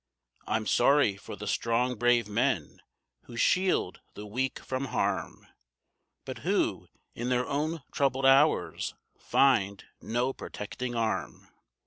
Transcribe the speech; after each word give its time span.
I'm 0.47 0.65
sorry 0.65 1.15
for 1.15 1.35
the 1.35 1.45
strong 1.45 1.93
brave 1.93 2.27
men, 2.27 2.81
who 3.25 3.37
shield 3.37 4.01
the 4.15 4.25
weak 4.25 4.57
from 4.57 4.85
harm, 4.85 5.45
But 6.25 6.39
who, 6.39 6.87
in 7.13 7.29
their 7.29 7.45
own 7.45 7.83
troubled 7.91 8.25
hours 8.25 8.95
find 9.19 9.83
no 10.01 10.33
protecting 10.33 10.95
arm. 10.95 11.49